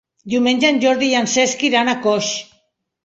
Diumenge 0.33 0.71
en 0.75 0.79
Jordi 0.85 1.09
i 1.11 1.19
en 1.19 1.29
Cesc 1.35 1.67
iran 1.69 1.93
a 1.93 1.97
Coix. 2.07 2.35